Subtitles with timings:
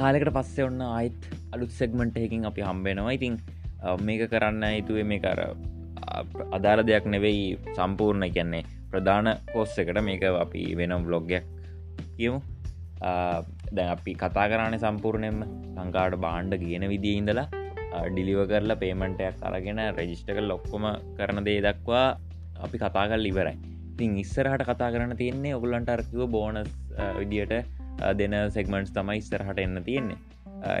[0.00, 1.20] කාලෙකට පස්සේ ඔන්න අයිත්
[1.54, 3.36] අලුත් සෙක්මට එකින් අපි හම්බෙනවා ඉතින්
[4.06, 5.40] මේක කරන්න හිතුවේ මේ කර
[6.56, 7.46] අදාළ දෙයක් නෙවෙයි
[7.78, 8.26] සම්පූර්ණ.
[8.36, 11.44] කියන්නේ ප්‍රධාන කෝස්ස එකට මේක අපි වෙනම් බ්ලොග්ගයක්
[12.16, 12.38] කියමු.
[13.76, 15.40] දැ අපි කතා කරන්න සම්පූර්ණයෙන්ම
[15.78, 17.48] ලංකාට බාණ්ඩ කියන විදිී ඉඳලා
[18.12, 20.86] ඩිලිව කරලා පේමන්ටයක් අරගෙන රෙජිස්ටක ලොක්කොම
[21.18, 22.06] කරන දේ දක්වා
[22.66, 23.56] අපි කතාගල් ඉවරයි.
[23.98, 26.70] තින් ඉස්සරහට කතා කරන්න තියෙන්නේ ඔගුලන්ට අර්කිව බෝනස්
[27.20, 27.54] විදියට
[28.18, 30.18] දෙන සෙක්මන්ට් තමයි ඉස්සරහට එන්න තියෙන්නේ.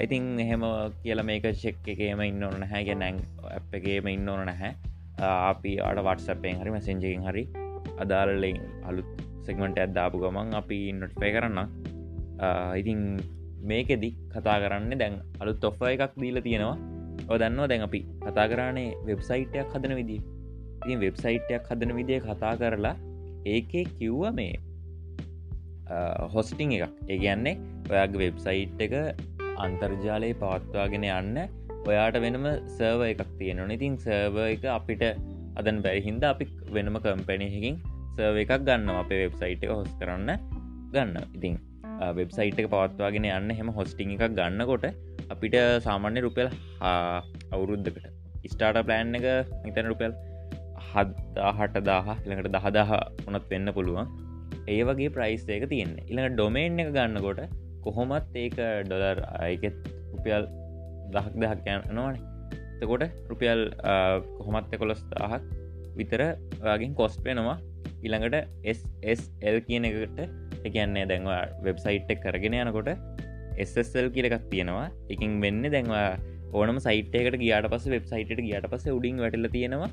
[0.04, 0.62] ඉතින් එහෙම
[1.02, 2.84] කියල මේක චෙක් එකේම ඉන්න ඕන නැහැ.
[2.84, 3.18] ගැ නැං
[3.56, 4.74] අප එකේම ඉන්න ඕන නැහැ.
[5.20, 7.44] අපි අඩ වටසපෙන් හරි මසෙන්ජකින් හරි
[7.98, 9.10] අදාලලින් අලුත්
[9.46, 11.58] සෙක්මට ඇත්දාපු ගමන් අපි නොට්පේ කරන්න
[12.80, 13.00] ඉතින්
[13.62, 16.78] මේකෙදි කතා කරන්න දැන් අලුත් ඔෆ එකක් දීල තියෙනවා.
[17.28, 20.18] ඔදන්නවා දැන් අපි කතා කරන්නේ වෙබ්සයිටයක් හදන විදි
[20.84, 22.96] ඉතින් වෙබ්සයිටයක් හදන විදිය කතා කරලා
[23.46, 24.54] ඒකේ කිව්ව මේ
[26.34, 26.94] හොස්ටිං එකක්.
[27.08, 27.54] ඒගැන්නේ
[27.90, 28.94] ඔයාගේ වෙබ්සයිට් එක
[29.58, 31.38] අන්තර්ජාලයේ පවත්වාගෙන යන්න
[31.86, 33.74] ඔයාට වෙනම සර්ව එකක් තියෙනවා.
[33.78, 35.04] ඉතින් සර්ව එක අපිට
[35.56, 36.44] අදන් බැරිහින්ද අපි
[36.76, 37.80] වෙනම කම්පැනයකින්
[38.16, 40.30] සර්ව එකක් ගන්න අපේ වෙබ්සයිට් එක හොස් කරන්න
[40.94, 41.58] ගන්න ඉතින්
[42.18, 44.86] වෙබ්සයිට් එක පවත්වාගෙන යන්න හෙම හොස්ටිං එකක් ගන්නකොට
[45.34, 46.48] අපිට සාමාන්‍ය රුපෙල්
[47.52, 48.06] අවුරුද්ධකට
[48.46, 49.26] ස්ටාට ප්ලෑන් එක
[49.66, 50.14] හිතන රුපෙල්
[50.88, 52.90] හත් දාහ ළඟට දහදාහ
[53.26, 54.06] වනත් වෙන්න පුළුවන්.
[54.74, 56.06] ඒ වගේ ප්‍රයිස් එක තියෙන්නේ.
[56.10, 57.40] ඉළඟ ඩොමේන් එක ගන්නකොට
[57.86, 58.56] කොහොමත් ඒක
[58.88, 59.78] ඩොලර් අයකෙත්
[60.14, 60.44] රුපියල්
[61.14, 62.22] දහක් දහක් යනවානේ.
[62.80, 63.60] තකොට රුපියල්
[64.38, 65.44] කොහොමත් කොළොස් දාහක්
[65.98, 66.22] විතර
[66.66, 67.58] වගින් කොස්ට වෙනවා.
[68.06, 68.36] ඉළඟට
[68.76, 70.18] SSL කියන එකට
[70.68, 72.90] එකන්නේ දැන්වා වෙබ්සයිට් එක කරගෙන යනකොට
[73.68, 74.88] SSL කියලකක් තියෙනවා.
[75.14, 76.08] එකින් වෙන්න දැන්වා
[76.58, 79.90] ඕනම සයිට්කට ගියාට පස වෙබ්සයිට ගියට පස උඩින් වැටල තියෙනවා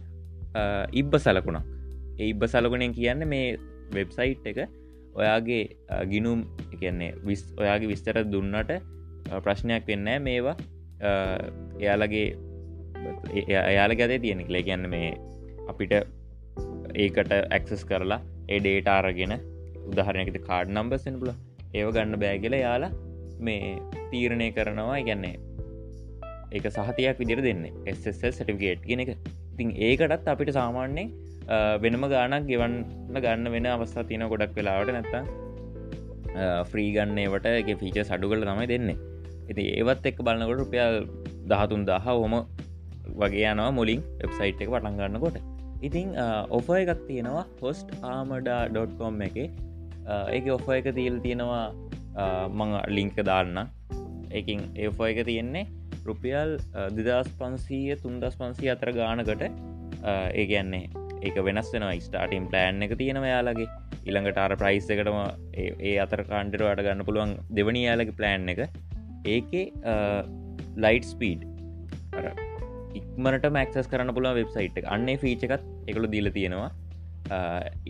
[1.02, 1.66] ඉබ්බ සලකුණක්.
[2.32, 3.58] ඉබ්බ සලකුණෙන් කියන්න මේ
[3.94, 4.60] වෙබ්සයිට් එක
[5.16, 5.64] ඔයාගේ
[6.12, 8.74] ගිනුම් එකන්නේ විස් ඔයාගේ විස්තර දුන්නට
[9.40, 10.56] ප්‍රශ්නයක් වෙන්න මේවා
[11.80, 12.28] එයාලගේ
[13.66, 15.10] එයාල ගතේ තියෙන කලේ කියන්න මේ
[15.68, 15.94] අපිට
[16.96, 19.36] ඒකට ඇක්සස් කරලා එඩේට අරගෙන
[19.90, 21.34] උදාහරණයකට කාඩ් නම්බසෙන් පුල
[21.74, 22.92] ඒව ගන්න බෑගල යාලා
[23.40, 23.80] මේ
[24.12, 25.00] තීරණය කරනවා.
[25.02, 25.36] ගැන්නේ
[26.52, 27.66] ඒක සහතියක් විදිර දෙන්න.
[27.94, 29.12] SSL සටිකේට් ගෙන එක.
[29.54, 31.12] ඉතින් ඒකටත් අපිට සාමාන්‍යෙන්
[31.84, 32.76] වෙනම ගානක් ගෙවන්න
[33.16, 35.16] ගන්න වෙන අවස්ථා තියන ගොඩක් වෙලාවට නැත්ත
[36.72, 38.98] ෆ්‍රී ගන්නේවට එක ෆීච සඩු කල තමයි දෙන්නේ.
[39.50, 40.96] ඇති ඒවත් එක් බලන්නකොට රුපියල්
[41.52, 42.36] දහතුන් දහ හොම
[43.22, 45.38] වගේ යනවා මුලින් වෙබ්සයිට් එක පටන් ගන්නකොට.
[45.82, 46.10] ඉතිං
[46.58, 51.66] ඔෆ එකක් තියෙනවා හොස්ට ආමඩා.කොම් එක ඒක ඔෆ එක තිීල් තියෙනවා
[52.50, 53.70] මඟ ලිංක දාන්න.
[54.32, 55.66] එකින් ඒෆ එක තියෙන්නේ
[56.08, 56.58] රුපියල්
[56.98, 61.98] දෙදස් පන්සීය තුන්දස් පන්සී අතර ගානකට ඒ ගැන්නේ ඒක වෙනස් වෙනවා.
[62.08, 63.70] ස්ටාටම් ප්ලෑන් එක තියෙනව යාලගේ
[64.10, 65.20] ඉළඟට අර ප්‍රයිස් එකටම
[65.64, 68.62] ඒ අතර කාන්ටරවාට ගන්න පුළුවන් දෙවනි යාලගේ ප්ලෑන් එක.
[69.36, 69.66] ඒකේ
[70.86, 71.44] ලයිට් ස්පීඩ්
[73.00, 74.90] ඉක්මට මක්සස් කරන්න පුළුව වෙබ්සයිට් එක.
[74.96, 76.72] අන්නේ ෆීචකත් එකළු දීල තියෙනවා.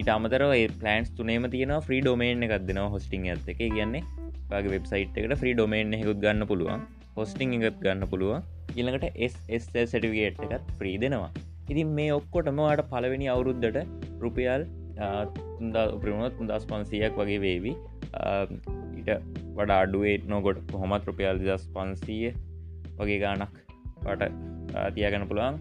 [0.01, 0.43] ඉට අමතර
[0.81, 3.61] පලන්ස් තුනේම තියෙන ්‍රී ඩොමේන් එකක් දෙෙනවා හොස්ටිං ඇත එක.
[3.77, 4.03] කියන්නේ
[4.51, 6.85] වගේ වෙබ්සයිට් එකට ්‍රී ඩොමේන් හෙකුත් ගන්න පුළුවන්.
[7.17, 8.47] හොස්ටිං එකත් ගන්න පුළුවන්.
[8.79, 11.31] ඉළඟට SSL සටිගේට් එකත් ්‍රී දෙනවා.
[11.69, 13.77] ඉතින් මේ ඔක්කොටම වාට පලවෙනි අවුරුද්ධට
[14.25, 14.65] රුපියල්
[15.97, 17.73] උපරිමුණත් දස් පන්සියක් වගේ වේවි.
[18.97, 19.09] ඊට
[19.57, 22.31] වඩා අඩුවේ නොගොඩ කොහොමත් රුපියල් දස් පන්සීය
[22.99, 23.57] වගේ ගානක්
[24.05, 24.31] වට
[24.95, 25.59] තියගන්න පුළුවන්.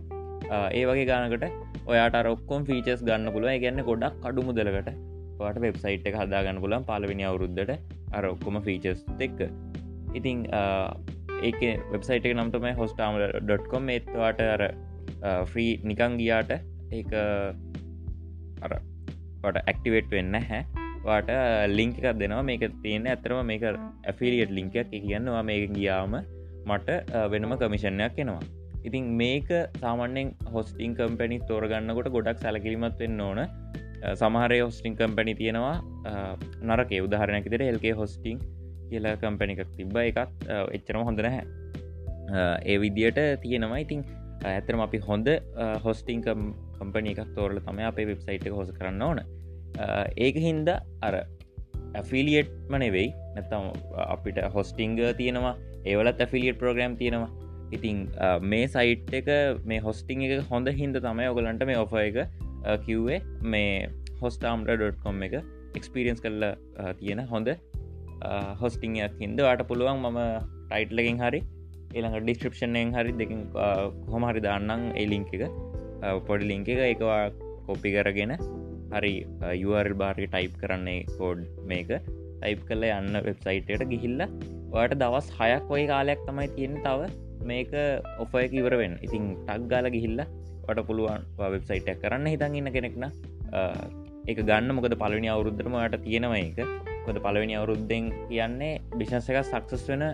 [0.79, 1.45] ඒ වගේ ගානකට
[1.87, 4.89] ඔයාට රොක්කොම් ෆීචස් ගන්න පුළුව ගැන්න ගොඩක් කඩු මුදලකට
[5.39, 7.73] ට වෙබ්සයිට් එක හදාගන්න පුලන් පලවෙනි අවුරුද්ධට
[8.17, 9.41] අර ඔක්කොම ෆීචස් එක්ක.
[10.19, 10.45] ඉතිං
[11.49, 11.61] ඒක
[11.93, 14.63] වෙබ්සයිට එක නම්තමයි හොස්ටාම.කොම් ඒත්වාට අර
[15.51, 17.03] ෆ්‍රී නිකං ගියාට ඒ
[18.65, 18.73] අර
[19.45, 20.61] ට ඇක්ටිවේට් වෙන්න හැ
[21.07, 21.31] වාට
[21.79, 22.45] ලිංක එකක් දෙනවා.
[22.51, 23.65] මේක තියෙන ඇතරම මේක
[24.11, 26.15] ඇෆිලියට් ලිංකයක් කියන්නවා මේ ගියාම
[26.71, 26.89] මට
[27.33, 28.43] වෙනම කමිෂණයක් එනවා.
[28.89, 29.51] ඉතින් මේක
[29.83, 33.41] සාමන්‍යෙන් හොස්ටිං කම්පැනි තෝරගන්නකොට ගොඩක් සැලකිලිමත් වෙන්න ඕන.
[34.23, 35.76] සමහරය හොස්ටිං කම්පැනි තියෙනවා.
[36.71, 37.00] නරකේ.
[37.06, 38.38] උදාහරණයක් විදිර එල්ගේ හොස්ටිං
[38.88, 39.97] කියලා කම්පැනිකක් තිබ්බ.
[40.09, 41.44] එකත් එච්චරම හොඳ නැහැ.
[42.71, 43.81] ඒ විදියට තියෙනවා.
[43.85, 44.00] ඉතින්
[44.50, 45.29] ඇතරම අපි හොඳ
[45.85, 49.20] හොස්ටිං කම්පනි එකක් තෝරල තම අපේ වෙබ්සයිට් එක හොස කරන්න ඕන.
[50.26, 50.69] ඒක හින්ද
[51.08, 51.14] අර
[52.00, 53.70] ඇෆිලියට් මනෙවෙයි නැතම්
[54.14, 55.55] අපිට හොස්ටිංග තියෙනවා
[55.93, 57.31] ඒවලත් ඇෆිලියට් ප්‍රෝග්‍රම් තියෙනවා.
[57.76, 57.99] ඉතිං
[58.52, 59.29] මේ සයිට් එක
[59.70, 62.19] මේ හොස්ටිං එක හොඳ හින්ද තමයි ඔගලන්ට මේ ඔෆ එක
[62.87, 63.20] කිව්වේ.
[63.52, 63.90] මේ
[64.23, 65.35] හොස්ටාම්ට.කොම් එක
[65.79, 67.49] එක්ස්පිරියන්ස් කරලා තියෙන හොඳ
[68.61, 69.38] හොස්ටිංයක් හින්ද.
[69.47, 70.20] වාට පුළුවන් මම
[70.69, 71.40] ටයිට්ලකින් හරි
[71.99, 73.41] එළඟ ඩිස්ක්‍රපෂණයෙන් හරි දෙකින්
[74.12, 75.44] හොමහරි දාන්නම් ඒ ලිංක එක.
[76.29, 77.20] පොඩි ලිංක එක එකවා
[77.67, 78.35] කොපි කරගෙන
[78.94, 79.14] හරි
[79.62, 81.93] යුවරල් බාරි ටයිප් කරන්නේ කෝඩ් මේක.
[82.41, 84.25] ටයිප් කල යන්න වෙබ්සයිටයට ගිහිල්ල
[84.79, 87.11] ඔයට දවස් හයක් ඔය කාලයක් තමයි තියෙන තව
[87.50, 87.75] මේක
[88.23, 90.25] ඔෆ එක ඉවරවෙන් ඉතින් ටක් ගාල ගිහිල්ල
[90.67, 93.06] වට පුළුවන් වෙබ්සයිට් කරන්න හිතන් ඉන්න කෙනෙක්න
[94.31, 94.75] එක ගන්න.
[94.76, 96.61] මොකද පලනි අවුරුද්ධම යට තියෙනව එක
[97.06, 100.05] කොද පලවෙනි අවුරුද්ධෙන් කියන්නේ බිශන්ස එක සක්සස් වෙන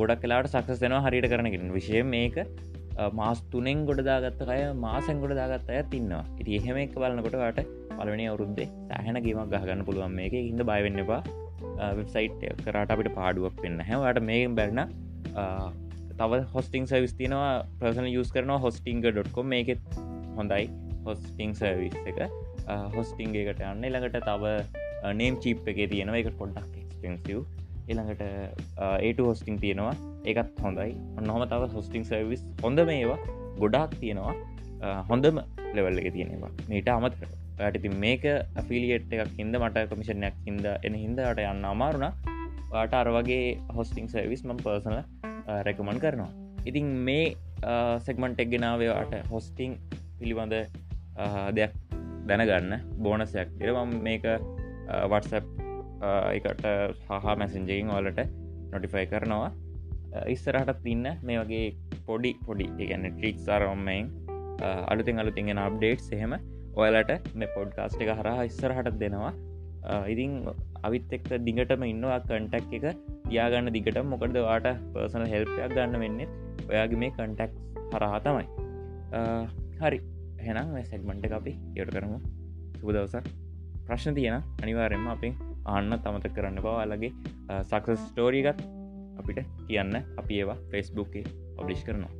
[0.00, 2.38] ගොඩක් කලාට සක්සස් වෙනවා හරිට කරනකින් විශය මේක
[3.14, 8.24] මාස් තුනෙන් ගොඩ දාගත්ත අය මාසැන් ගොඩ දාගත් අය තින්නවා ඉති එහෙම එක බලන්නකොටට පලවෙනි
[8.30, 10.34] අවුරුද්දේ සෑහන ගේමක් ගහගන්න පුළුවන් මේක.
[10.48, 11.20] හිද බයවෙන්න එපා.
[11.98, 14.82] වෙබ්සයිට් කරට අපිට පාඩුවක් වෙන්න හැවට මේකෙන් බැරන
[16.20, 17.52] තව හොස්ටිං සවිස් තියනවා.
[17.80, 19.82] ප්‍රසන යස් කරන හොස්ටිංග.කොම් මේකෙත්
[20.38, 20.66] හොඳයි
[21.06, 22.20] හොස්ටිං සර්විස් එක.
[22.96, 23.86] හොස්ටිංගේකට යන්න.
[23.86, 24.44] ළඟට තව
[25.14, 26.20] නේම් චිප් එක තියෙනවා.
[26.22, 27.46] එක පොඩ්ඩක් එක්ස්පෙන්සිව්
[27.90, 28.22] එළඟට
[29.06, 29.96] ඒට හොස්ටිං තියෙනවා.
[30.28, 30.92] ඒකත් හොඳයි.
[31.18, 33.18] ඔන්නහම තව හොස්ටිං සර්විස් හොඳ මේවා
[33.60, 34.36] ගොඩාක් තියෙනවා.
[35.10, 35.38] හොඳම
[35.76, 37.14] ලෙවල් එක තියෙනවා මීට අමත්
[37.66, 38.24] ඇටති මේක
[38.60, 42.06] අපිලියට් එකක් හිද මට කමිෂණයක් හිද එන හින්දට යන්න අමාරුණ
[42.72, 43.46] වාට අර වගේ
[43.76, 44.96] හොස්ටිං සර්විස් මම් පර්සන
[45.66, 46.30] රැකමන් කරනවා.
[46.68, 47.26] ඉතින් මේ
[48.06, 49.74] සෙක්මන්ට එක්ගෙනාවවාට හොස්ටිං
[50.20, 50.54] පිළිබඳ
[51.58, 51.74] දෙයක්
[52.28, 52.74] දැනගන්න
[53.04, 54.28] බෝනසයක් එරම මේක
[55.12, 55.67] වටසප්
[56.34, 56.64] එකට
[57.08, 58.20] හහා මැසෙන්ජයෙන් වලට
[58.72, 59.50] නොටිෆයි කරනවා.
[60.34, 61.66] ඉස්සරහට තින්න මේ වගේ
[62.06, 64.06] පොඩි පොඩි එකන්න ට්‍රික් සරම්මයෙන්
[64.92, 66.34] අලුතින් අලුතිගෙන අප්ඩේට් එහෙම
[66.82, 69.32] ඔයලට මේ පොඩ්කාස්ට් එක හරහා ඉස්සරහටත් දෙනවා.
[70.12, 70.32] ඉතින්
[70.88, 72.86] අවිත් එක්ක දිගටම ඉන්නවා කන්ටක් එක
[73.36, 76.28] යාගන්න දිගට මොකද වාට පර්සනල් හෙල්පයක් ගන්න වෙන්නේ?
[76.70, 77.52] ඔයාගේ මේ කන්ටක්
[77.94, 78.46] හරහා තමයි.
[79.82, 80.00] හරි.
[80.46, 82.18] හෙනම් සැක්මන්ට අපි යට කරමු.
[82.80, 83.26] සුබදවසක්
[83.88, 85.34] ප්‍රශ්න තියෙන අනිවාරෙන්ම අපින්
[85.66, 87.12] අන්න තමත කරන්න බවාලගේ
[87.62, 88.62] සක්සස් ස්ටෝරීගත්
[89.20, 90.00] අපිට කියන්න.
[90.16, 91.24] අපි ඒවා ෆෙස්බුක්ේ
[91.56, 92.17] පබ්ලිෂ් කරනවා.